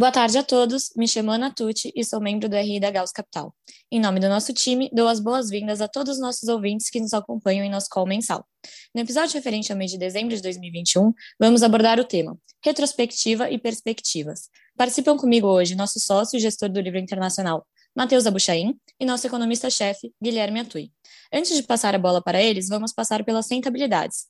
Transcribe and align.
Boa 0.00 0.12
tarde 0.12 0.38
a 0.38 0.44
todos, 0.44 0.92
me 0.94 1.08
chamo 1.08 1.32
Ana 1.32 1.52
Tucci 1.52 1.92
e 1.92 2.04
sou 2.04 2.20
membro 2.20 2.48
do 2.48 2.54
RI 2.54 2.78
da 2.78 2.88
Gauss 2.88 3.10
Capital. 3.10 3.52
Em 3.90 3.98
nome 3.98 4.20
do 4.20 4.28
nosso 4.28 4.52
time, 4.52 4.88
dou 4.92 5.08
as 5.08 5.18
boas-vindas 5.18 5.80
a 5.80 5.88
todos 5.88 6.14
os 6.14 6.20
nossos 6.20 6.48
ouvintes 6.48 6.88
que 6.88 7.00
nos 7.00 7.12
acompanham 7.12 7.64
em 7.64 7.68
nosso 7.68 7.88
call 7.90 8.06
mensal. 8.06 8.46
No 8.94 9.00
episódio 9.00 9.34
referente 9.34 9.72
ao 9.72 9.76
mês 9.76 9.90
de 9.90 9.98
dezembro 9.98 10.36
de 10.36 10.40
2021, 10.40 11.12
vamos 11.40 11.64
abordar 11.64 11.98
o 11.98 12.04
tema 12.04 12.38
Retrospectiva 12.64 13.50
e 13.50 13.58
Perspectivas. 13.58 14.48
Participam 14.76 15.16
comigo 15.16 15.48
hoje 15.48 15.74
nosso 15.74 15.98
sócio 15.98 16.36
e 16.36 16.40
gestor 16.40 16.68
do 16.68 16.80
livro 16.80 17.00
internacional, 17.00 17.66
Matheus 17.92 18.24
Abuchain, 18.24 18.78
e 19.00 19.04
nosso 19.04 19.26
economista-chefe, 19.26 20.12
Guilherme 20.22 20.60
Atui. 20.60 20.92
Antes 21.32 21.56
de 21.56 21.64
passar 21.64 21.96
a 21.96 21.98
bola 21.98 22.22
para 22.22 22.40
eles, 22.40 22.68
vamos 22.68 22.92
passar 22.92 23.24
pelas 23.24 23.50
rentabilidades. 23.50 24.26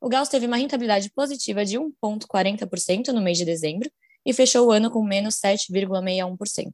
O 0.00 0.08
Gauss 0.08 0.30
teve 0.30 0.46
uma 0.46 0.56
rentabilidade 0.56 1.10
positiva 1.10 1.62
de 1.62 1.78
1,40% 1.78 3.08
no 3.08 3.20
mês 3.20 3.36
de 3.36 3.44
dezembro, 3.44 3.90
e 4.30 4.32
fechou 4.32 4.68
o 4.68 4.70
ano 4.70 4.92
com 4.92 5.02
menos 5.02 5.40
7,61%. 5.40 6.72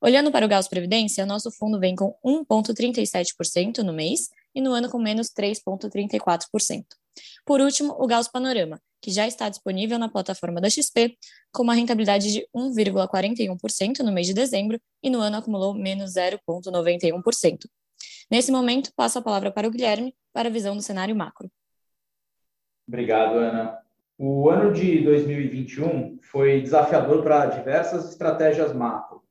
Olhando 0.00 0.30
para 0.30 0.46
o 0.46 0.48
Gauss 0.48 0.68
Previdência, 0.68 1.26
nosso 1.26 1.50
fundo 1.50 1.80
vem 1.80 1.96
com 1.96 2.14
1,37% 2.24 3.78
no 3.78 3.92
mês 3.92 4.28
e 4.54 4.60
no 4.60 4.72
ano 4.72 4.88
com 4.88 4.98
menos 4.98 5.28
3,34%. 5.28 6.84
Por 7.44 7.60
último, 7.60 7.96
o 7.98 8.06
Gauss 8.06 8.28
Panorama, 8.28 8.80
que 9.02 9.10
já 9.10 9.26
está 9.26 9.48
disponível 9.48 9.98
na 9.98 10.08
plataforma 10.08 10.60
da 10.60 10.70
XP, 10.70 11.18
com 11.52 11.64
uma 11.64 11.74
rentabilidade 11.74 12.32
de 12.32 12.46
1,41% 12.54 14.00
no 14.00 14.12
mês 14.12 14.28
de 14.28 14.34
dezembro 14.34 14.80
e 15.02 15.10
no 15.10 15.18
ano 15.20 15.38
acumulou 15.38 15.74
menos 15.74 16.12
0,91%. 16.14 17.66
Nesse 18.30 18.52
momento, 18.52 18.92
passo 18.94 19.18
a 19.18 19.22
palavra 19.22 19.50
para 19.50 19.66
o 19.66 19.70
Guilherme 19.70 20.14
para 20.32 20.48
a 20.48 20.52
visão 20.52 20.76
do 20.76 20.82
cenário 20.82 21.16
macro. 21.16 21.50
Obrigado, 22.86 23.36
Ana. 23.38 23.83
O 24.16 24.48
ano 24.48 24.72
de 24.72 25.02
2021 25.02 26.20
foi 26.22 26.62
desafiador 26.62 27.24
para 27.24 27.46
diversas 27.46 28.08
estratégias 28.10 28.72
macro. 28.72 29.24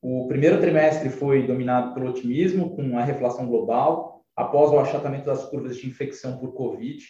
O 0.00 0.26
primeiro 0.28 0.58
trimestre 0.58 1.10
foi 1.10 1.46
dominado 1.46 1.92
pelo 1.92 2.08
otimismo, 2.08 2.74
com 2.74 2.98
a 2.98 3.04
reflação 3.04 3.46
global, 3.46 4.24
após 4.34 4.70
o 4.70 4.78
achatamento 4.78 5.26
das 5.26 5.44
curvas 5.50 5.76
de 5.76 5.86
infecção 5.86 6.38
por 6.38 6.54
Covid 6.54 7.04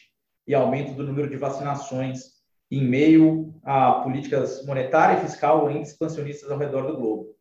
e 0.45 0.57
aumento 0.57 0.93
do 0.95 1.05
número 1.05 1.31
de 1.31 1.37
vacinações, 1.37 2.33
em 2.69 2.85
meio 2.85 3.55
a 3.63 3.93
políticas 4.01 4.67
monetária 4.67 5.19
e 5.19 5.23
fiscal 5.23 5.69
ainda 5.69 5.83
expansionistas 5.83 6.51
ao 6.51 6.59
redor 6.59 6.83
do 6.83 6.97
globo. 6.97 7.37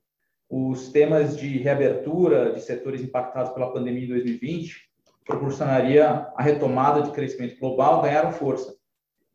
Os 0.48 0.92
temas 0.92 1.36
de 1.36 1.58
reabertura 1.58 2.54
de 2.54 2.62
setores 2.62 3.02
impactados 3.02 3.52
pela 3.52 3.74
pandemia 3.74 4.06
em 4.06 4.10
2020 4.10 4.88
proporcionaria 5.26 6.28
a 6.36 6.44
retomada 6.44 7.02
de 7.02 7.10
crescimento 7.10 7.60
global 7.60 8.04
ganharam 8.04 8.32
força 8.32 8.83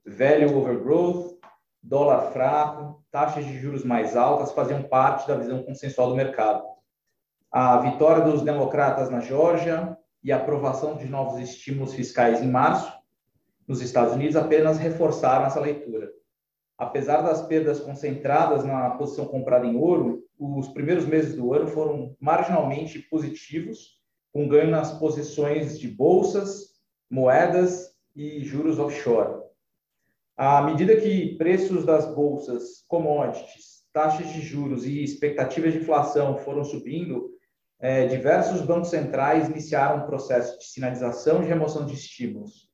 value 0.09 0.57
overgrowth, 0.57 1.39
dólar 1.83 2.33
fraco, 2.33 3.03
taxas 3.11 3.45
de 3.45 3.59
juros 3.59 3.85
mais 3.85 4.17
altas 4.17 4.53
faziam 4.53 4.83
parte 4.83 5.29
da 5.29 5.37
visão 5.37 5.63
consensual 5.63 6.11
do 6.11 6.17
mercado. 6.17 6.65
A 7.51 7.79
vitória 7.79 8.25
dos 8.25 8.43
democratas 8.43 9.11
na 9.11 9.21
Geórgia 9.21 9.97
e 10.23 10.33
a 10.33 10.37
aprovação 10.37 10.97
de 10.97 11.07
novos 11.07 11.41
estímulos 11.41 11.95
fiscais 11.95 12.43
em 12.43 12.51
março 12.51 12.93
nos 13.67 13.81
Estados 13.81 14.15
Unidos 14.15 14.37
apenas 14.37 14.79
reforçaram 14.79 15.47
essa 15.47 15.61
leitura. 15.61 16.11
Apesar 16.77 17.23
das 17.23 17.43
perdas 17.43 17.81
concentradas 17.81 18.65
na 18.65 18.91
posição 18.91 19.27
comprada 19.27 19.67
em 19.67 19.77
ouro, 19.77 20.25
os 20.39 20.69
primeiros 20.69 21.05
meses 21.05 21.35
do 21.35 21.53
ano 21.53 21.67
foram 21.69 22.17
marginalmente 22.21 22.99
positivos, 23.01 23.99
com 24.33 24.49
ganho 24.49 24.71
nas 24.71 24.93
posições 24.93 25.79
de 25.79 25.89
bolsas, 25.89 26.75
moedas 27.11 27.91
e 28.15 28.45
juros 28.45 28.79
offshore. 28.79 29.48
À 30.39 30.63
medida 30.63 30.95
que 30.95 31.35
preços 31.35 31.85
das 31.85 32.15
bolsas, 32.15 32.85
commodities, 32.87 33.83
taxas 33.93 34.33
de 34.33 34.41
juros 34.41 34.87
e 34.87 35.03
expectativas 35.03 35.73
de 35.73 35.81
inflação 35.81 36.37
foram 36.39 36.63
subindo, 36.63 37.29
é, 37.81 38.07
diversos 38.07 38.61
bancos 38.61 38.91
centrais 38.91 39.49
iniciaram 39.49 40.05
um 40.05 40.07
processo 40.07 40.57
de 40.57 40.65
sinalização 40.67 41.41
de 41.41 41.49
remoção 41.49 41.85
de 41.85 41.95
estímulos. 41.95 42.69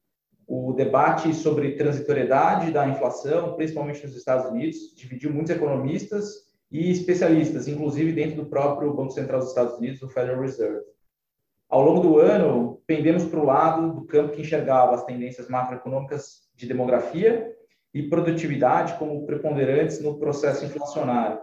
O 0.47 0.75
debate 0.75 1.33
sobre 1.33 1.75
transitoriedade 1.75 2.71
da 2.71 2.87
inflação, 2.87 3.55
principalmente 3.57 4.07
nos 4.07 4.15
Estados 4.15 4.45
Unidos, 4.51 4.95
dividiu 4.95 5.33
muitos 5.33 5.57
economistas 5.57 6.35
e 6.71 6.91
especialistas, 6.91 7.67
inclusive 7.67 8.13
dentro 8.13 8.45
do 8.45 8.51
próprio 8.51 8.93
Banco 8.93 9.13
Central 9.13 9.41
dos 9.41 9.49
Estados 9.49 9.79
Unidos, 9.79 10.03
o 10.03 10.09
Federal 10.11 10.43
Reserve. 10.43 10.85
Ao 11.71 11.81
longo 11.81 12.01
do 12.03 12.19
ano, 12.19 12.83
pendemos 12.87 13.25
para 13.25 13.41
o 13.41 13.47
lado 13.47 13.95
do 13.95 14.05
campo 14.05 14.35
que 14.35 14.43
enxergava 14.43 14.95
as 14.95 15.05
tendências 15.07 15.49
macroeconômicas 15.49 16.44
de 16.55 16.67
demografia 16.67 17.55
e 17.93 18.03
produtividade 18.03 18.99
como 18.99 19.25
preponderantes 19.25 20.01
no 20.01 20.19
processo 20.19 20.65
inflacionário. 20.65 21.41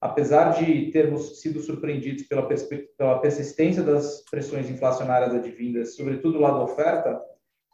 Apesar 0.00 0.52
de 0.52 0.90
termos 0.90 1.40
sido 1.40 1.60
surpreendidos 1.60 2.22
pela, 2.22 2.48
pela 2.96 3.18
persistência 3.18 3.82
das 3.82 4.24
pressões 4.30 4.70
inflacionárias 4.70 5.34
advindas, 5.34 5.94
sobretudo 5.94 6.34
do 6.34 6.40
lado 6.40 6.58
da 6.58 6.64
oferta, 6.64 7.20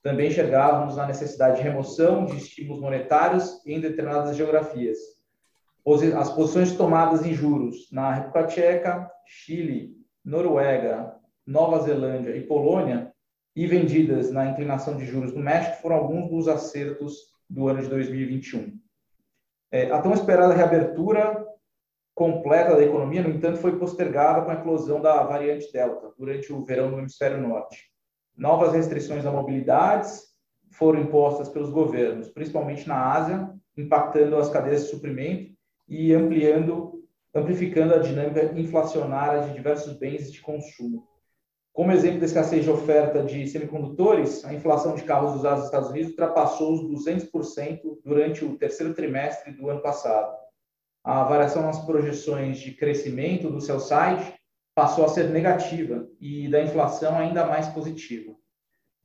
também 0.02 0.28
enxergávamos 0.28 0.98
a 0.98 1.06
necessidade 1.06 1.58
de 1.58 1.62
remoção 1.62 2.26
de 2.26 2.36
estímulos 2.36 2.80
monetários 2.80 3.64
em 3.64 3.80
determinadas 3.80 4.36
geografias. 4.36 4.98
As 6.16 6.32
posições 6.32 6.72
tomadas 6.72 7.24
em 7.24 7.32
juros 7.32 7.88
na 7.92 8.12
República 8.12 8.46
Tcheca, 8.48 9.10
Chile, 9.24 9.94
Noruega, 10.24 11.14
Nova 11.46 11.78
Zelândia 11.80 12.36
e 12.36 12.42
Polônia 12.42 13.05
e 13.56 13.66
vendidas 13.66 14.30
na 14.30 14.50
inclinação 14.50 14.98
de 14.98 15.06
juros 15.06 15.32
do 15.32 15.40
México 15.40 15.80
foram 15.80 15.96
alguns 15.96 16.28
dos 16.28 16.46
acertos 16.46 17.34
do 17.48 17.66
ano 17.68 17.80
de 17.80 17.88
2021. 17.88 18.78
É, 19.72 19.90
a 19.90 20.00
tão 20.00 20.12
esperada 20.12 20.52
reabertura 20.52 21.42
completa 22.14 22.76
da 22.76 22.82
economia, 22.82 23.22
no 23.22 23.30
entanto, 23.30 23.58
foi 23.58 23.78
postergada 23.78 24.42
com 24.42 24.50
a 24.50 24.54
eclosão 24.54 25.00
da 25.00 25.22
variante 25.22 25.72
Delta 25.72 26.12
durante 26.18 26.52
o 26.52 26.64
verão 26.64 26.90
no 26.90 26.98
hemisfério 26.98 27.40
norte. 27.40 27.90
Novas 28.36 28.74
restrições 28.74 29.24
à 29.24 29.32
mobilidade 29.32 30.08
foram 30.70 31.00
impostas 31.00 31.48
pelos 31.48 31.70
governos, 31.70 32.28
principalmente 32.28 32.86
na 32.86 33.12
Ásia, 33.12 33.50
impactando 33.76 34.36
as 34.36 34.50
cadeias 34.50 34.84
de 34.84 34.90
suprimento 34.90 35.52
e 35.88 36.12
ampliando, 36.12 37.02
amplificando 37.34 37.94
a 37.94 37.98
dinâmica 37.98 38.58
inflacionária 38.58 39.48
de 39.48 39.54
diversos 39.54 39.94
bens 39.98 40.30
de 40.30 40.40
consumo. 40.42 41.06
Como 41.76 41.92
exemplo 41.92 42.20
da 42.20 42.24
escassez 42.24 42.64
de 42.64 42.70
oferta 42.70 43.22
de 43.22 43.46
semicondutores, 43.48 44.42
a 44.46 44.54
inflação 44.54 44.94
de 44.94 45.02
carros 45.02 45.34
usados 45.34 45.58
nos 45.58 45.66
Estados 45.66 45.90
Unidos 45.90 46.10
ultrapassou 46.12 46.72
os 46.72 47.04
200% 47.06 47.98
durante 48.02 48.46
o 48.46 48.56
terceiro 48.56 48.94
trimestre 48.94 49.52
do 49.52 49.68
ano 49.68 49.82
passado. 49.82 50.34
A 51.04 51.24
variação 51.24 51.60
nas 51.60 51.78
projeções 51.84 52.60
de 52.60 52.72
crescimento 52.72 53.50
do 53.50 53.60
seu 53.60 53.78
site 53.78 54.40
passou 54.74 55.04
a 55.04 55.08
ser 55.08 55.28
negativa 55.28 56.08
e 56.18 56.48
da 56.48 56.62
inflação 56.62 57.18
ainda 57.18 57.44
mais 57.44 57.68
positiva. 57.68 58.34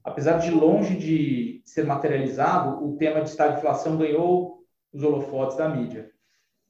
Apesar 0.02 0.38
de 0.38 0.50
longe 0.50 0.96
de 0.96 1.62
ser 1.66 1.86
materializado, 1.86 2.88
o 2.88 2.96
tema 2.96 3.20
de 3.20 3.32
estagflação 3.32 3.98
ganhou 3.98 4.64
os 4.94 5.04
holofotes 5.04 5.58
da 5.58 5.68
mídia. 5.68 6.10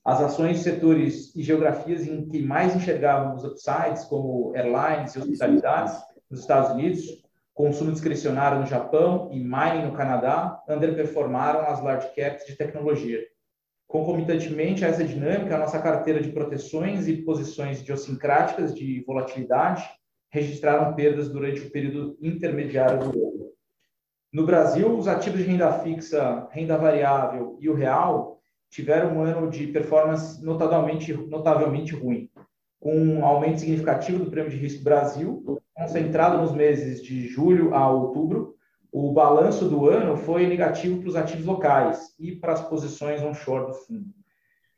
As 0.04 0.20
ações 0.20 0.60
setores 0.60 1.36
e 1.36 1.44
geografias 1.44 2.08
em 2.08 2.28
que 2.28 2.42
mais 2.42 2.76
enxergávamos 2.76 3.44
upsides, 3.44 4.04
como 4.06 4.52
airlines 4.56 5.14
e 5.14 5.20
hospitalidades 5.20 5.94
nos 6.30 6.40
Estados 6.40 6.72
Unidos, 6.72 7.24
consumo 7.54 7.92
discricionário 7.92 8.60
no 8.60 8.66
Japão 8.66 9.30
e 9.32 9.40
mining 9.40 9.86
no 9.86 9.94
Canadá, 9.94 10.60
underperformaram 10.68 11.62
as 11.68 11.84
large 11.84 12.08
caps 12.16 12.48
de 12.48 12.56
tecnologia. 12.56 13.20
Concomitantemente 13.88 14.84
a 14.84 14.88
essa 14.88 15.04
dinâmica, 15.04 15.56
a 15.56 15.60
nossa 15.60 15.80
carteira 15.80 16.20
de 16.20 16.32
proteções 16.32 17.08
e 17.08 17.18
posições 17.18 17.82
idiosincráticas 17.82 18.74
de 18.74 19.04
volatilidade 19.06 19.88
registraram 20.32 20.96
perdas 20.96 21.30
durante 21.30 21.62
o 21.62 21.70
período 21.70 22.18
intermediário 22.22 23.00
do 23.00 23.10
ano. 23.10 23.52
No 24.34 24.46
Brasil, 24.46 24.98
os 24.98 25.08
ativos 25.08 25.42
de 25.42 25.46
renda 25.46 25.72
fixa, 25.80 26.48
renda 26.52 26.78
variável 26.78 27.58
e 27.60 27.70
o 27.70 27.76
real 27.76 28.41
tiveram 28.72 29.18
um 29.18 29.22
ano 29.22 29.50
de 29.50 29.68
performance 29.68 30.44
notavelmente, 30.44 31.14
notavelmente 31.14 31.94
ruim, 31.94 32.30
com 32.80 32.96
um 32.96 33.26
aumento 33.26 33.60
significativo 33.60 34.24
do 34.24 34.32
prêmio 34.32 34.50
de 34.50 34.58
risco 34.58 34.84
Brasil, 34.84 35.62
concentrado 35.76 36.42
nos 36.42 36.54
meses 36.54 37.04
de 37.04 37.28
julho 37.28 37.76
a 37.76 37.92
outubro. 37.92 38.56
O 38.92 39.12
balanço 39.12 39.70
do 39.70 39.88
ano 39.88 40.18
foi 40.18 40.48
negativo 40.48 41.00
para 41.00 41.10
os 41.10 41.16
ativos 41.16 41.46
locais 41.46 42.16
e 42.18 42.32
para 42.32 42.54
as 42.54 42.62
posições 42.62 43.22
onshore 43.22 43.68
do 43.68 43.74
fundo. 43.74 44.06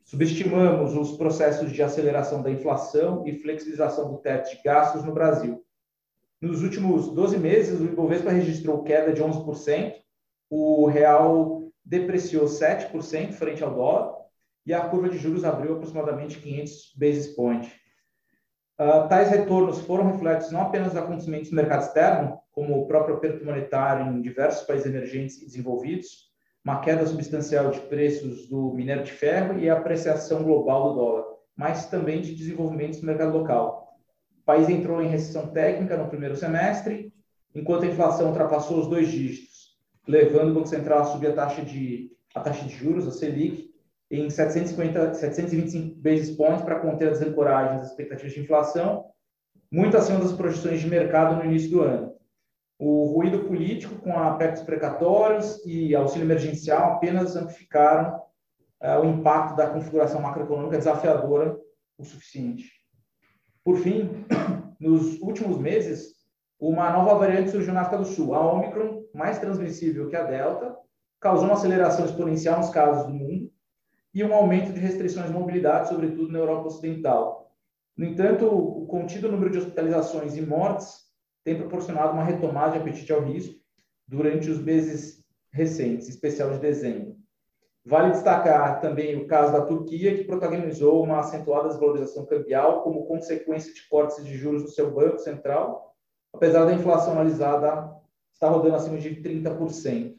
Subestimamos 0.04 0.94
os 0.94 1.16
processos 1.16 1.72
de 1.72 1.82
aceleração 1.82 2.42
da 2.42 2.50
inflação 2.50 3.26
e 3.26 3.32
flexibilização 3.32 4.10
do 4.10 4.18
teto 4.18 4.50
de 4.50 4.62
gastos 4.62 5.02
no 5.04 5.14
Brasil. 5.14 5.64
Nos 6.40 6.62
últimos 6.62 7.08
12 7.08 7.38
meses, 7.38 7.80
o 7.80 7.84
Ibovespa 7.84 8.30
registrou 8.30 8.82
queda 8.82 9.12
de 9.12 9.22
11%, 9.22 9.94
o 10.50 10.86
real 10.86 11.64
depreciou 11.84 12.46
7% 12.46 13.32
frente 13.32 13.62
ao 13.62 13.74
dólar 13.74 14.14
e 14.66 14.72
a 14.72 14.88
curva 14.88 15.08
de 15.08 15.18
juros 15.18 15.44
abriu 15.44 15.74
aproximadamente 15.74 16.38
500 16.38 16.94
basis 16.96 17.26
points. 17.28 17.70
Uh, 18.80 19.08
tais 19.08 19.28
retornos 19.30 19.80
foram 19.80 20.10
reflexos 20.10 20.50
não 20.50 20.62
apenas 20.62 20.88
dos 20.88 20.96
acontecimentos 20.96 21.50
no 21.50 21.56
mercado 21.56 21.82
externo, 21.82 22.38
como 22.50 22.80
o 22.80 22.86
próprio 22.86 23.16
aperto 23.16 23.44
monetário 23.44 24.12
em 24.12 24.22
diversos 24.22 24.66
países 24.66 24.86
emergentes 24.86 25.40
e 25.40 25.46
desenvolvidos, 25.46 26.32
uma 26.64 26.80
queda 26.80 27.06
substancial 27.06 27.70
de 27.70 27.80
preços 27.82 28.48
do 28.48 28.72
minério 28.72 29.04
de 29.04 29.12
ferro 29.12 29.58
e 29.58 29.68
a 29.68 29.74
apreciação 29.74 30.42
global 30.42 30.88
do 30.88 30.94
dólar, 30.94 31.24
mas 31.54 31.86
também 31.86 32.20
de 32.20 32.34
desenvolvimentos 32.34 33.00
no 33.00 33.06
mercado 33.06 33.36
local. 33.36 33.98
O 34.40 34.44
país 34.44 34.68
entrou 34.68 35.00
em 35.02 35.08
recessão 35.08 35.48
técnica 35.48 35.96
no 35.96 36.08
primeiro 36.08 36.36
semestre, 36.36 37.12
enquanto 37.54 37.84
a 37.84 37.88
inflação 37.88 38.28
ultrapassou 38.28 38.80
os 38.80 38.88
dois 38.88 39.08
dígitos, 39.08 39.53
levando 40.06 40.50
o 40.50 40.54
Banco 40.54 40.68
Central 40.68 41.00
a 41.00 41.04
subir 41.04 41.28
a 41.28 41.34
taxa 41.34 41.62
de, 41.62 42.10
a 42.34 42.40
taxa 42.40 42.64
de 42.66 42.74
juros, 42.74 43.06
a 43.06 43.10
Selic, 43.10 43.72
em 44.10 44.28
750, 44.30 45.14
725 45.14 45.96
basis 46.00 46.30
points 46.36 46.62
para 46.62 46.80
conter 46.80 47.08
a 47.08 47.10
desancoragem 47.12 47.78
das 47.78 47.90
expectativas 47.90 48.32
de 48.32 48.40
inflação, 48.40 49.06
muito 49.70 49.96
acima 49.96 50.20
das 50.20 50.32
projeções 50.32 50.80
de 50.80 50.86
mercado 50.86 51.36
no 51.36 51.44
início 51.44 51.70
do 51.70 51.80
ano. 51.80 52.14
O 52.78 53.06
ruído 53.06 53.44
político 53.44 53.96
com 53.96 54.16
aspectos 54.18 54.62
precatórios 54.62 55.64
e 55.64 55.94
auxílio 55.94 56.26
emergencial 56.26 56.94
apenas 56.94 57.34
amplificaram 57.34 58.20
uh, 58.82 59.00
o 59.00 59.06
impacto 59.06 59.56
da 59.56 59.68
configuração 59.68 60.20
macroeconômica 60.20 60.78
desafiadora 60.78 61.56
o 61.96 62.04
suficiente. 62.04 62.70
Por 63.64 63.78
fim, 63.78 64.26
nos 64.78 65.18
últimos 65.20 65.58
meses, 65.58 66.12
uma 66.58 66.90
nova 66.90 67.14
variante 67.16 67.50
surgiu 67.50 67.74
na 67.74 67.82
África 67.82 67.98
do 67.98 68.04
Sul, 68.04 68.34
a 68.34 68.52
Omicron, 68.52 69.04
mais 69.12 69.38
transmissível 69.38 70.08
que 70.08 70.16
a 70.16 70.24
Delta, 70.24 70.76
causou 71.20 71.46
uma 71.46 71.54
aceleração 71.54 72.04
exponencial 72.04 72.58
nos 72.58 72.70
casos 72.70 73.06
do 73.06 73.12
mundo 73.12 73.50
e 74.12 74.22
um 74.22 74.34
aumento 74.34 74.72
de 74.72 74.80
restrições 74.80 75.26
de 75.26 75.32
mobilidade, 75.32 75.88
sobretudo 75.88 76.30
na 76.30 76.38
Europa 76.38 76.68
Ocidental. 76.68 77.52
No 77.96 78.04
entanto, 78.04 78.46
o 78.46 78.86
contido 78.86 79.30
número 79.30 79.50
de 79.50 79.58
hospitalizações 79.58 80.36
e 80.36 80.42
mortes 80.42 81.04
tem 81.44 81.56
proporcionado 81.56 82.12
uma 82.12 82.24
retomada 82.24 82.72
de 82.72 82.78
apetite 82.78 83.12
ao 83.12 83.22
risco 83.22 83.54
durante 84.06 84.50
os 84.50 84.58
meses 84.58 85.24
recentes, 85.50 86.08
especial 86.08 86.50
de 86.50 86.58
dezembro. 86.58 87.16
Vale 87.86 88.12
destacar 88.12 88.80
também 88.80 89.16
o 89.16 89.26
caso 89.26 89.52
da 89.52 89.64
Turquia, 89.64 90.16
que 90.16 90.24
protagonizou 90.24 91.02
uma 91.02 91.20
acentuada 91.20 91.68
desvalorização 91.68 92.24
cambial 92.24 92.82
como 92.82 93.06
consequência 93.06 93.72
de 93.74 93.86
cortes 93.88 94.24
de 94.24 94.36
juros 94.36 94.62
do 94.62 94.70
seu 94.70 94.90
Banco 94.92 95.18
Central, 95.18 95.93
apesar 96.34 96.64
da 96.64 96.74
inflação 96.74 97.12
analisada 97.12 97.94
estar 98.32 98.48
rodando 98.48 98.74
acima 98.74 98.98
de 98.98 99.22
30%. 99.22 100.16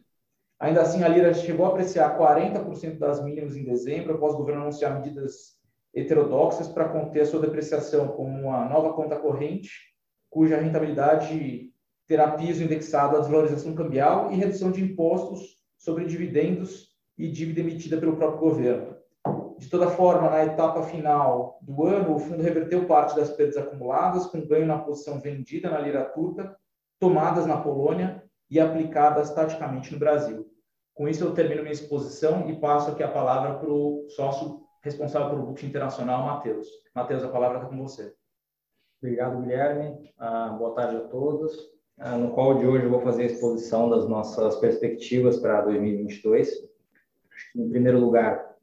Ainda 0.59 0.81
assim, 0.81 1.03
a 1.03 1.07
lira 1.07 1.33
chegou 1.33 1.65
a 1.65 1.69
apreciar 1.69 2.17
40% 2.17 2.97
das 2.97 3.21
mínimas 3.21 3.57
em 3.57 3.65
dezembro, 3.65 4.15
após 4.15 4.33
o 4.33 4.37
governo 4.37 4.61
anunciar 4.61 4.95
medidas 4.95 5.55
heterodoxas 5.93 6.67
para 6.69 6.89
conter 6.89 7.21
a 7.21 7.25
sua 7.25 7.41
depreciação, 7.41 8.07
como 8.07 8.29
uma 8.29 8.65
nova 8.67 8.93
conta 8.93 9.17
corrente, 9.17 9.69
cuja 10.29 10.57
rentabilidade 10.57 11.71
terá 12.07 12.31
piso 12.31 12.63
indexado 12.63 13.17
à 13.17 13.19
desvalorização 13.19 13.75
cambial 13.75 14.31
e 14.31 14.35
redução 14.35 14.71
de 14.71 14.81
impostos 14.81 15.59
sobre 15.77 16.05
dividendos 16.05 16.89
e 17.17 17.29
dívida 17.29 17.61
emitida 17.61 17.97
pelo 17.97 18.15
próprio 18.15 18.39
governo. 18.39 18.94
De 19.57 19.69
toda 19.69 19.89
forma, 19.89 20.29
na 20.29 20.43
etapa 20.43 20.83
final 20.83 21.57
do 21.61 21.85
ano, 21.85 22.15
o 22.15 22.19
fundo 22.19 22.43
reverteu 22.43 22.85
parte 22.85 23.15
das 23.15 23.29
perdas 23.29 23.57
acumuladas, 23.57 24.25
com 24.27 24.45
ganho 24.45 24.65
na 24.65 24.79
posição 24.79 25.19
vendida 25.19 25.69
na 25.69 25.79
lira 25.79 26.03
turca, 26.03 26.55
tomadas 26.99 27.45
na 27.45 27.57
Polônia 27.57 28.23
e 28.49 28.59
aplicadas 28.59 29.31
taticamente 29.31 29.93
no 29.93 29.99
Brasil. 29.99 30.45
Com 30.93 31.07
isso, 31.07 31.23
eu 31.23 31.33
termino 31.33 31.61
minha 31.61 31.73
exposição 31.73 32.49
e 32.49 32.59
passo 32.59 32.91
aqui 32.91 33.03
a 33.03 33.11
palavra 33.11 33.55
para 33.55 33.69
o 33.69 34.05
sócio 34.09 34.61
responsável 34.81 35.29
pelo 35.29 35.45
Book 35.47 35.65
Internacional, 35.65 36.25
Matheus. 36.25 36.67
Matheus, 36.93 37.23
a 37.23 37.29
palavra 37.29 37.57
está 37.57 37.69
com 37.69 37.77
você. 37.77 38.13
Obrigado, 39.01 39.41
Guilherme. 39.41 40.13
Ah, 40.17 40.49
boa 40.49 40.73
tarde 40.73 40.97
a 40.97 41.01
todos. 41.01 41.75
Ah, 41.97 42.17
no 42.17 42.31
qual 42.31 42.57
de 42.57 42.65
hoje 42.65 42.85
eu 42.85 42.89
vou 42.89 43.01
fazer 43.01 43.23
a 43.23 43.25
exposição 43.25 43.89
das 43.89 44.07
nossas 44.07 44.57
perspectivas 44.57 45.37
para 45.37 45.61
2022. 45.61 46.49
Em 47.55 47.69
primeiro 47.69 47.99
lugar, 47.99 48.54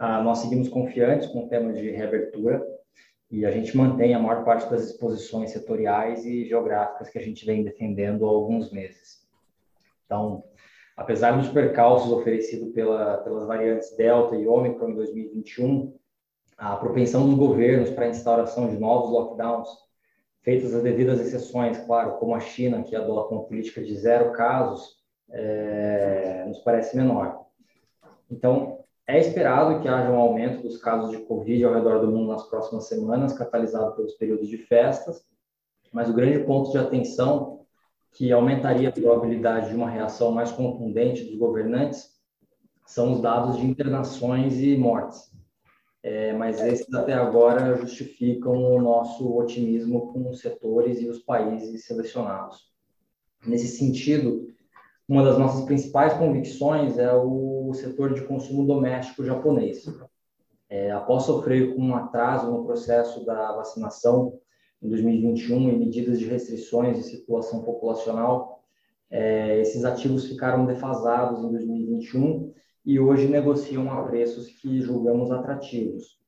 ah, 0.00 0.22
nós 0.22 0.38
seguimos 0.38 0.70
confiantes 0.70 1.26
com 1.28 1.44
o 1.44 1.48
tema 1.50 1.74
de 1.74 1.90
reabertura 1.90 2.66
e 3.30 3.44
a 3.44 3.50
gente 3.50 3.76
mantém 3.76 4.14
a 4.14 4.18
maior 4.18 4.46
parte 4.46 4.70
das 4.70 4.84
exposições 4.84 5.50
setoriais 5.50 6.24
e 6.24 6.46
geográficas 6.46 7.10
que 7.10 7.18
a 7.18 7.20
gente 7.20 7.44
vem 7.44 7.62
defendendo 7.62 8.24
há 8.24 8.30
alguns 8.30 8.72
meses. 8.72 9.28
Então, 10.06 10.42
apesar 10.96 11.36
dos 11.36 11.50
percalços 11.50 12.10
oferecidos 12.10 12.72
pela, 12.72 13.18
pelas 13.18 13.46
variantes 13.46 13.94
Delta 13.94 14.36
e 14.36 14.48
Omicron 14.48 14.88
em 14.88 14.94
2021, 14.94 15.94
a 16.56 16.76
propensão 16.76 17.26
dos 17.26 17.34
governos 17.34 17.90
para 17.90 18.06
a 18.06 18.08
instauração 18.08 18.70
de 18.70 18.78
novos 18.78 19.10
lockdowns, 19.10 19.68
feitas 20.40 20.74
as 20.74 20.82
devidas 20.82 21.20
exceções, 21.20 21.76
claro, 21.76 22.12
como 22.12 22.34
a 22.34 22.40
China, 22.40 22.82
que 22.82 22.96
adota 22.96 23.34
uma 23.34 23.44
política 23.44 23.82
de 23.82 23.94
zero 23.96 24.32
casos, 24.32 24.98
é, 25.28 26.46
nos 26.48 26.58
parece 26.60 26.96
menor. 26.96 27.44
Então, 28.30 28.79
é 29.10 29.18
esperado 29.18 29.80
que 29.80 29.88
haja 29.88 30.10
um 30.10 30.18
aumento 30.18 30.62
dos 30.62 30.78
casos 30.78 31.10
de 31.10 31.18
Covid 31.24 31.64
ao 31.64 31.74
redor 31.74 31.98
do 31.98 32.10
mundo 32.10 32.28
nas 32.28 32.48
próximas 32.48 32.86
semanas, 32.86 33.32
catalisado 33.32 33.96
pelos 33.96 34.14
períodos 34.14 34.48
de 34.48 34.56
festas, 34.56 35.24
mas 35.92 36.08
o 36.08 36.14
grande 36.14 36.44
ponto 36.44 36.70
de 36.70 36.78
atenção 36.78 37.66
que 38.12 38.30
aumentaria 38.30 38.88
a 38.88 38.92
probabilidade 38.92 39.70
de 39.70 39.74
uma 39.74 39.90
reação 39.90 40.30
mais 40.30 40.52
contundente 40.52 41.24
dos 41.24 41.36
governantes 41.36 42.10
são 42.86 43.12
os 43.12 43.20
dados 43.20 43.56
de 43.56 43.66
internações 43.66 44.60
e 44.60 44.76
mortes. 44.76 45.30
É, 46.02 46.32
mas 46.32 46.60
esses 46.60 46.92
até 46.94 47.12
agora 47.12 47.76
justificam 47.76 48.54
o 48.54 48.80
nosso 48.80 49.36
otimismo 49.36 50.12
com 50.12 50.30
os 50.30 50.40
setores 50.40 51.00
e 51.00 51.08
os 51.08 51.18
países 51.18 51.84
selecionados. 51.84 52.70
Nesse 53.44 53.68
sentido, 53.68 54.48
uma 55.10 55.24
das 55.24 55.36
nossas 55.36 55.64
principais 55.64 56.12
convicções 56.12 56.96
é 56.96 57.12
o 57.12 57.72
setor 57.74 58.14
de 58.14 58.20
consumo 58.22 58.64
doméstico 58.64 59.24
japonês. 59.24 59.84
É, 60.68 60.92
após 60.92 61.24
sofrer 61.24 61.74
com 61.74 61.82
um 61.82 61.96
atraso 61.96 62.48
no 62.48 62.64
processo 62.64 63.26
da 63.26 63.56
vacinação 63.56 64.38
em 64.80 64.88
2021 64.88 65.68
e 65.68 65.76
medidas 65.76 66.16
de 66.16 66.26
restrições 66.26 66.96
de 66.96 67.02
circulação 67.02 67.64
populacional, 67.64 68.62
é, 69.10 69.60
esses 69.60 69.84
ativos 69.84 70.28
ficaram 70.28 70.64
defasados 70.64 71.42
em 71.42 71.50
2021 71.50 72.54
e 72.86 73.00
hoje 73.00 73.26
negociam 73.26 73.90
a 73.90 74.04
preços 74.04 74.46
que 74.60 74.80
julgamos 74.80 75.32
atrativos. 75.32 76.20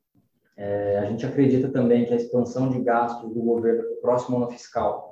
É, 0.56 0.98
a 0.98 1.04
gente 1.04 1.24
acredita 1.24 1.68
também 1.68 2.04
que 2.04 2.12
a 2.12 2.16
expansão 2.16 2.68
de 2.68 2.80
gastos 2.80 3.32
do 3.32 3.42
governo 3.42 3.84
próximo 4.00 4.38
ano 4.38 4.50
fiscal 4.50 5.11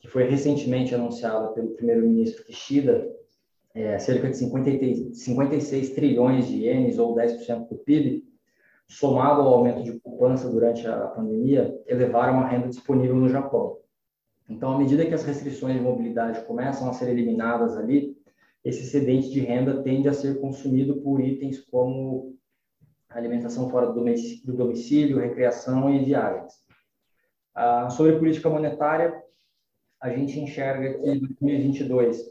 que 0.00 0.08
foi 0.08 0.24
recentemente 0.24 0.94
anunciada 0.94 1.48
pelo 1.48 1.70
primeiro-ministro 1.70 2.44
Kishida, 2.44 3.06
é, 3.74 3.98
cerca 3.98 4.28
de 4.28 4.36
50, 4.36 5.14
56 5.14 5.90
trilhões 5.90 6.48
de 6.48 6.64
ienes, 6.64 6.98
ou 6.98 7.14
10% 7.14 7.68
do 7.68 7.76
PIB, 7.76 8.24
somado 8.88 9.42
ao 9.42 9.54
aumento 9.54 9.84
de 9.84 9.92
poupança 9.92 10.50
durante 10.50 10.86
a 10.86 11.06
pandemia, 11.08 11.78
elevaram 11.86 12.40
a 12.40 12.48
renda 12.48 12.68
disponível 12.68 13.14
no 13.14 13.28
Japão. 13.28 13.78
Então, 14.48 14.72
à 14.72 14.78
medida 14.78 15.06
que 15.06 15.14
as 15.14 15.22
restrições 15.22 15.76
de 15.76 15.80
mobilidade 15.80 16.44
começam 16.44 16.88
a 16.88 16.92
ser 16.92 17.08
eliminadas 17.08 17.76
ali, 17.76 18.16
esse 18.64 18.82
excedente 18.82 19.30
de 19.30 19.40
renda 19.40 19.82
tende 19.82 20.08
a 20.08 20.12
ser 20.12 20.40
consumido 20.40 20.96
por 21.02 21.20
itens 21.20 21.60
como 21.60 22.36
alimentação 23.08 23.70
fora 23.70 23.92
do 23.92 24.04
domicílio, 24.54 25.20
recreação 25.20 25.92
e 25.94 26.04
viagens. 26.04 26.54
Ah, 27.54 27.88
sobre 27.90 28.18
política 28.18 28.48
monetária, 28.48 29.22
a 30.00 30.10
gente 30.10 30.40
enxerga 30.40 30.94
que 30.94 31.20
2022 31.40 32.24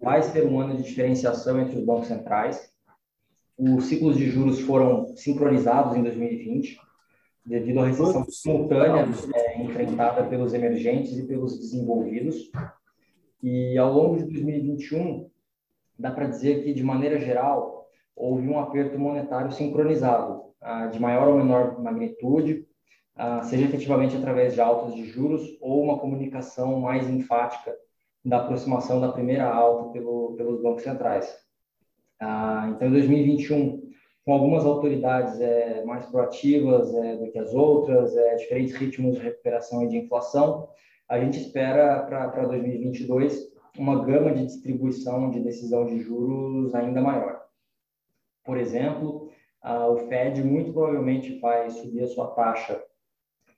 vai 0.00 0.22
ser 0.22 0.46
um 0.46 0.60
ano 0.60 0.76
de 0.76 0.82
diferenciação 0.82 1.60
entre 1.60 1.78
os 1.78 1.84
bancos 1.84 2.08
centrais. 2.08 2.72
Os 3.56 3.86
ciclos 3.86 4.16
de 4.16 4.28
juros 4.28 4.60
foram 4.60 5.14
sincronizados 5.16 5.96
em 5.96 6.02
2020, 6.02 6.76
devido 7.46 7.80
à 7.80 7.86
recessão 7.86 8.24
simultânea 8.28 9.06
é, 9.34 9.62
enfrentada 9.62 10.24
pelos 10.24 10.52
emergentes 10.52 11.16
e 11.16 11.26
pelos 11.26 11.56
desenvolvidos. 11.58 12.50
E 13.42 13.78
ao 13.78 13.92
longo 13.92 14.16
de 14.16 14.24
2021, 14.24 15.30
dá 15.98 16.10
para 16.10 16.26
dizer 16.26 16.64
que, 16.64 16.74
de 16.74 16.82
maneira 16.82 17.20
geral, 17.20 17.88
houve 18.16 18.48
um 18.48 18.58
aperto 18.58 18.98
monetário 18.98 19.52
sincronizado, 19.52 20.42
ah, 20.60 20.86
de 20.86 21.00
maior 21.00 21.28
ou 21.28 21.36
menor 21.36 21.80
magnitude, 21.80 22.63
seja 23.44 23.64
efetivamente 23.64 24.16
através 24.16 24.54
de 24.54 24.60
altas 24.60 24.94
de 24.94 25.04
juros 25.04 25.56
ou 25.60 25.82
uma 25.82 25.98
comunicação 25.98 26.80
mais 26.80 27.08
enfática 27.08 27.74
da 28.24 28.38
aproximação 28.38 29.00
da 29.00 29.12
primeira 29.12 29.44
alta 29.44 29.90
pelo, 29.92 30.34
pelos 30.36 30.62
bancos 30.62 30.82
centrais. 30.82 31.32
Ah, 32.18 32.72
então, 32.74 32.88
em 32.88 32.92
2021, 32.92 33.84
com 34.24 34.32
algumas 34.32 34.64
autoridades 34.64 35.38
é, 35.40 35.84
mais 35.84 36.06
proativas 36.06 36.94
é, 36.94 37.16
do 37.16 37.30
que 37.30 37.38
as 37.38 37.52
outras, 37.52 38.16
é, 38.16 38.36
diferentes 38.36 38.74
ritmos 38.74 39.16
de 39.16 39.22
recuperação 39.22 39.82
e 39.82 39.88
de 39.88 39.98
inflação, 39.98 40.68
a 41.08 41.20
gente 41.20 41.38
espera 41.38 42.02
para 42.04 42.46
2022 42.46 43.52
uma 43.78 44.02
gama 44.04 44.32
de 44.32 44.46
distribuição 44.46 45.30
de 45.30 45.40
decisão 45.40 45.84
de 45.84 45.98
juros 46.00 46.74
ainda 46.74 47.02
maior. 47.02 47.42
Por 48.44 48.56
exemplo, 48.56 49.28
a, 49.60 49.88
o 49.88 49.98
Fed 50.08 50.42
muito 50.42 50.72
provavelmente 50.72 51.38
vai 51.40 51.68
subir 51.68 52.04
a 52.04 52.08
sua 52.08 52.28
taxa 52.28 52.82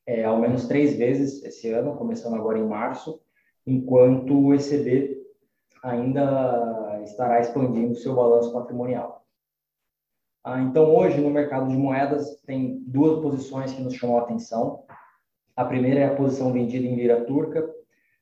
é, 0.06 0.24
ao 0.24 0.38
menos 0.38 0.66
três 0.68 0.94
vezes 0.94 1.42
esse 1.44 1.68
ano, 1.70 1.96
começando 1.96 2.36
agora 2.36 2.58
em 2.58 2.66
março, 2.66 3.20
enquanto 3.66 4.32
o 4.38 4.54
ECB 4.54 5.20
ainda 5.82 7.00
estará 7.02 7.40
expandindo 7.40 7.94
seu 7.96 8.14
balanço 8.14 8.52
patrimonial. 8.52 9.24
Ah, 10.44 10.60
então, 10.60 10.94
hoje, 10.94 11.20
no 11.20 11.28
mercado 11.28 11.68
de 11.68 11.76
moedas, 11.76 12.40
tem 12.46 12.80
duas 12.86 13.20
posições 13.20 13.72
que 13.72 13.82
nos 13.82 13.94
chamam 13.94 14.18
a 14.18 14.22
atenção. 14.22 14.84
A 15.56 15.64
primeira 15.64 16.00
é 16.00 16.06
a 16.06 16.14
posição 16.14 16.52
vendida 16.52 16.86
em 16.86 16.94
lira 16.94 17.24
turca 17.24 17.68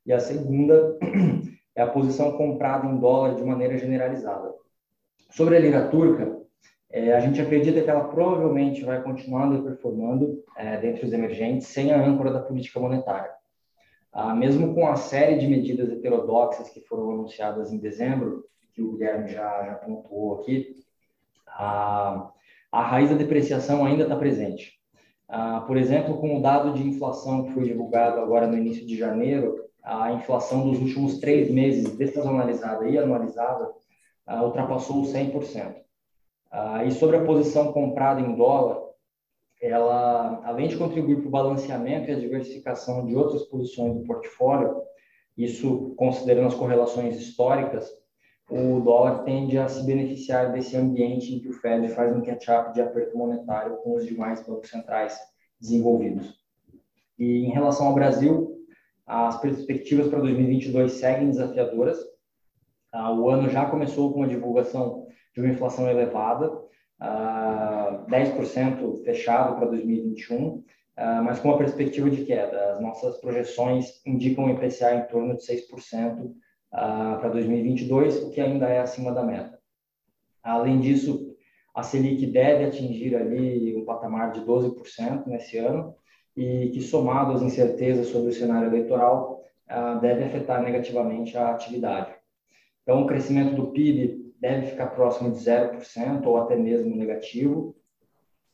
e 0.06 0.12
a 0.12 0.18
segunda 0.18 0.98
é 1.76 1.82
a 1.82 1.86
posição 1.86 2.32
comprada 2.32 2.86
em 2.86 2.96
dólar 2.96 3.34
de 3.34 3.44
maneira 3.44 3.76
generalizada. 3.76 4.54
Sobre 5.30 5.56
a 5.56 5.60
lira 5.60 5.88
turca, 5.88 6.43
é, 6.94 7.12
a 7.12 7.18
gente 7.18 7.40
acredita 7.40 7.82
que 7.82 7.90
ela 7.90 8.04
provavelmente 8.04 8.84
vai 8.84 9.02
continuar 9.02 9.50
performando 9.60 10.44
é, 10.56 10.76
dentre 10.76 11.04
os 11.04 11.12
emergentes 11.12 11.66
sem 11.66 11.92
a 11.92 12.00
âncora 12.00 12.32
da 12.32 12.38
política 12.38 12.78
monetária. 12.78 13.32
Ah, 14.12 14.32
mesmo 14.32 14.72
com 14.76 14.86
a 14.86 14.94
série 14.94 15.36
de 15.36 15.48
medidas 15.48 15.90
heterodoxas 15.90 16.70
que 16.70 16.80
foram 16.82 17.10
anunciadas 17.10 17.72
em 17.72 17.78
dezembro, 17.78 18.44
que 18.72 18.80
o 18.80 18.92
Guilherme 18.92 19.26
já, 19.26 19.64
já 19.66 19.74
pontuou 19.74 20.40
aqui, 20.40 20.72
a, 21.48 22.30
a 22.70 22.82
raiz 22.82 23.10
da 23.10 23.16
depreciação 23.16 23.84
ainda 23.84 24.04
está 24.04 24.14
presente. 24.14 24.74
Ah, 25.28 25.64
por 25.66 25.76
exemplo, 25.76 26.18
com 26.18 26.38
o 26.38 26.40
dado 26.40 26.74
de 26.74 26.88
inflação 26.88 27.42
que 27.42 27.54
foi 27.54 27.64
divulgado 27.64 28.20
agora 28.20 28.46
no 28.46 28.56
início 28.56 28.86
de 28.86 28.96
janeiro, 28.96 29.64
a 29.82 30.12
inflação 30.12 30.70
dos 30.70 30.78
últimos 30.78 31.18
três 31.18 31.50
meses, 31.50 31.96
desazonalizada 31.96 32.88
e 32.88 32.96
anualizada, 32.96 33.68
ah, 34.24 34.44
ultrapassou 34.44 35.02
os 35.02 35.12
100%. 35.12 35.82
Ah, 36.56 36.84
e 36.84 36.92
sobre 36.92 37.16
a 37.16 37.25
posição 37.25 37.73
comprada 37.73 38.20
em 38.20 38.37
dólar, 38.37 38.80
ela, 39.61 40.40
além 40.44 40.68
de 40.68 40.76
contribuir 40.76 41.16
para 41.16 41.26
o 41.26 41.30
balanceamento 41.30 42.08
e 42.08 42.14
a 42.14 42.18
diversificação 42.18 43.04
de 43.04 43.16
outras 43.16 43.42
posições 43.42 43.92
do 43.92 44.04
portfólio, 44.04 44.80
isso 45.37 45.96
considerando 45.96 46.46
as 46.46 46.54
correlações 46.54 47.16
históricas, 47.16 47.90
o 48.49 48.78
dólar 48.78 49.25
tende 49.25 49.58
a 49.58 49.66
se 49.66 49.84
beneficiar 49.84 50.52
desse 50.52 50.76
ambiente 50.76 51.34
em 51.34 51.40
que 51.40 51.49
o 51.49 51.54
Fed 51.54 51.88
faz 51.88 52.16
um 52.16 52.23
catch-up 52.23 52.73
de 52.73 52.80
aperto 52.80 53.18
monetário 53.18 53.78
com 53.78 53.96
os 53.96 54.06
demais 54.06 54.46
bancos 54.46 54.70
centrais 54.70 55.18
desenvolvidos. 55.61 56.37
E 57.18 57.46
em 57.46 57.50
relação 57.50 57.88
ao 57.88 57.94
Brasil, 57.94 58.64
as 59.04 59.40
perspectivas 59.40 60.06
para 60.06 60.20
2022 60.20 60.92
seguem 60.92 61.30
desafiadoras. 61.30 61.99
Ah, 62.92 63.12
o 63.12 63.28
ano 63.28 63.50
já 63.50 63.66
começou 63.66 64.12
com 64.12 64.23
a 64.23 64.28
divulgação 64.28 65.04
de 65.34 65.40
uma 65.40 65.50
inflação 65.50 65.88
elevada, 65.88 66.50
10% 67.00 69.04
fechado 69.04 69.56
para 69.56 69.66
2021, 69.66 70.64
mas 71.24 71.40
com 71.40 71.50
a 71.50 71.58
perspectiva 71.58 72.08
de 72.08 72.24
queda. 72.24 72.72
As 72.72 72.80
nossas 72.80 73.18
projeções 73.18 74.00
indicam 74.06 74.44
um 74.44 74.50
IPCA 74.50 74.94
em 74.94 75.06
torno 75.06 75.36
de 75.36 75.42
6% 75.42 76.34
uh, 76.74 77.20
para 77.20 77.28
2022, 77.28 78.22
o 78.22 78.30
que 78.30 78.40
ainda 78.40 78.68
é 78.68 78.80
acima 78.80 79.12
da 79.12 79.22
meta. 79.22 79.58
Além 80.42 80.80
disso, 80.80 81.34
a 81.74 81.82
Selic 81.82 82.26
deve 82.26 82.64
atingir 82.64 83.16
ali 83.16 83.76
um 83.76 83.84
patamar 83.84 84.32
de 84.32 84.40
12% 84.40 85.26
nesse 85.26 85.58
ano 85.58 85.94
e 86.36 86.70
que, 86.70 86.80
somado 86.80 87.32
às 87.32 87.42
incertezas 87.42 88.08
sobre 88.08 88.30
o 88.30 88.32
cenário 88.32 88.68
eleitoral, 88.68 89.42
uh, 89.70 90.00
deve 90.00 90.24
afetar 90.24 90.62
negativamente 90.62 91.36
a 91.36 91.50
atividade. 91.50 92.12
Então, 92.82 93.02
o 93.02 93.06
crescimento 93.06 93.56
do 93.56 93.68
PIB 93.68 94.23
deve 94.46 94.66
ficar 94.66 94.88
próximo 94.88 95.30
de 95.30 95.38
0% 95.38 96.26
ou 96.26 96.36
até 96.36 96.56
mesmo 96.56 96.94
negativo, 96.94 97.74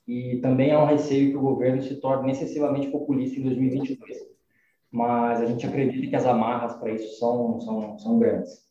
e 0.06 0.38
também 0.38 0.72
há 0.72 0.82
um 0.82 0.86
receio 0.86 1.30
que 1.30 1.36
o 1.36 1.40
governo 1.40 1.82
se 1.82 1.96
torne 2.00 2.32
excessivamente 2.32 2.88
populista 2.88 3.38
em 3.38 3.42
2022 3.44 4.30
mas 4.90 5.40
a 5.40 5.46
gente 5.46 5.66
acredita 5.66 6.08
que 6.08 6.16
as 6.16 6.26
amarras 6.26 6.74
para 6.74 6.90
isso 6.90 7.18
são, 7.18 7.60
são, 7.60 7.98
são 7.98 8.18
grandes. 8.18 8.68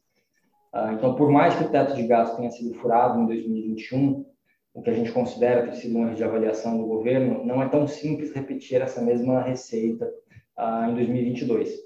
Uh, 0.74 0.92
então, 0.94 1.16
por 1.16 1.32
mais 1.32 1.56
que 1.56 1.64
o 1.64 1.70
teto 1.70 1.96
de 1.96 2.06
gasto 2.06 2.36
tenha 2.36 2.52
sido 2.52 2.76
furado 2.76 3.20
em 3.20 3.26
2021, 3.26 4.26
o 4.74 4.82
que 4.82 4.90
a 4.90 4.94
gente 4.94 5.12
considera 5.12 5.66
ter 5.66 5.76
sido 5.76 5.98
um 5.98 6.06
erro 6.06 6.16
de 6.16 6.24
avaliação 6.24 6.78
do 6.78 6.86
governo, 6.86 7.44
não 7.44 7.62
é 7.62 7.68
tão 7.68 7.88
simples 7.88 8.34
repetir 8.34 8.82
essa 8.82 9.02
mesma 9.02 9.42
receita 9.42 10.06
uh, 10.58 10.90
em 10.90 10.94
2022. 10.94 11.70
Uh, 11.70 11.80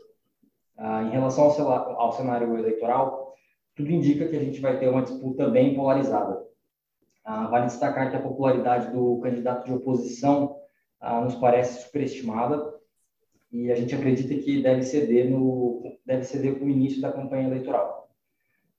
ah, 0.80 1.04
em 1.04 1.12
relação 1.12 1.46
ao 1.46 2.12
cenário 2.14 2.58
eleitoral, 2.58 3.23
tudo 3.76 3.92
indica 3.92 4.28
que 4.28 4.36
a 4.36 4.44
gente 4.44 4.60
vai 4.60 4.80
ter 4.80 4.88
uma 4.90 5.02
disputa 5.02 5.50
bem 5.50 5.76
polarizada. 5.76 6.46
vale 7.26 7.66
destacar 7.66 8.10
que 8.10 8.18
a 8.18 8.22
popularidade 8.22 8.92
do 8.92 9.20
candidato 9.20 9.66
de 9.66 9.74
oposição 9.74 10.58
nos 11.24 11.36
parece 11.36 11.84
superestimada, 11.84 12.74
e 13.54 13.72
a 13.72 13.76
gente 13.76 13.94
acredita 13.94 14.34
que 14.34 14.64
deve 14.64 14.82
ceder 14.82 15.30
no 15.30 15.96
deve 16.04 16.24
ceder 16.24 16.58
com 16.58 16.66
o 16.66 16.70
início 16.70 17.00
da 17.00 17.12
campanha 17.12 17.48
eleitoral. 17.48 18.10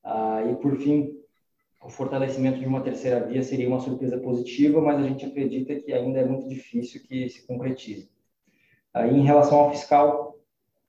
Ah, 0.03 0.43
e 0.51 0.57
por 0.57 0.77
fim, 0.77 1.17
o 1.81 1.89
fortalecimento 1.89 2.59
de 2.59 2.67
uma 2.67 2.83
terceira 2.83 3.25
via 3.25 3.43
seria 3.43 3.69
uma 3.69 3.79
surpresa 3.79 4.19
positiva, 4.19 4.81
mas 4.81 4.99
a 4.99 5.09
gente 5.09 5.25
acredita 5.25 5.75
que 5.77 5.93
ainda 5.93 6.21
é 6.21 6.27
muito 6.27 6.49
difícil 6.49 7.01
que 7.07 7.29
se 7.29 7.47
concretize. 7.47 8.11
Ah, 8.93 9.07
em 9.07 9.23
relação 9.23 9.59
ao 9.61 9.71
fiscal, 9.71 10.37